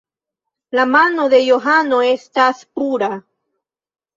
La 0.77 0.85
mano 0.93 1.27
de 1.33 1.41
Johano 1.49 1.99
estas 2.09 2.65
pura. 2.81 3.13